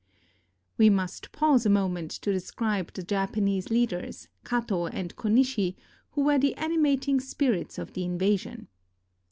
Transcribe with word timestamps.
We 0.79 0.89
must 0.89 1.31
pause 1.31 1.63
a 1.63 1.69
moment 1.69 2.09
to 2.23 2.31
describe 2.33 2.91
the 2.91 3.03
Japanese 3.03 3.69
leaders, 3.69 4.29
Kato 4.43 4.87
and 4.87 5.15
Konishi, 5.15 5.75
who 6.13 6.23
were 6.23 6.39
the 6.39 6.55
animating 6.57 7.19
267 7.19 7.19
KOREA 7.19 7.21
spirits 7.29 7.77
of 7.77 7.93
the 7.93 8.03
invasion. 8.05 8.67